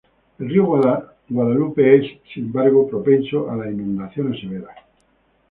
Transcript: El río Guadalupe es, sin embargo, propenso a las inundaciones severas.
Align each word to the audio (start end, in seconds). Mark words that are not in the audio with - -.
El 0.39 0.49
río 0.49 0.65
Guadalupe 1.29 1.95
es, 1.95 2.17
sin 2.33 2.45
embargo, 2.45 2.87
propenso 2.89 3.51
a 3.51 3.55
las 3.55 3.67
inundaciones 3.71 4.39
severas. 4.41 4.75